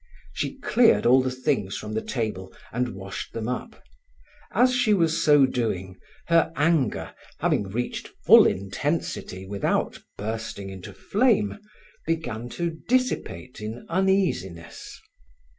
She 0.33 0.55
cleared 0.57 1.05
all 1.05 1.21
the 1.21 1.29
things 1.29 1.77
from 1.77 1.93
the 1.93 2.01
table 2.01 2.51
and 2.73 2.95
washed 2.95 3.33
them 3.33 3.47
up. 3.47 3.83
As 4.51 4.73
she 4.75 4.95
was 4.95 5.23
so 5.23 5.45
doing, 5.45 5.95
her 6.25 6.51
anger, 6.55 7.13
having 7.37 7.69
reached 7.69 8.07
full 8.25 8.47
intensity 8.47 9.45
without 9.45 9.99
bursting 10.17 10.71
into 10.71 10.91
flame, 10.91 11.59
began 12.07 12.49
to 12.49 12.71
dissipate 12.87 13.61
in 13.61 13.85
uneasiness. 13.89 14.99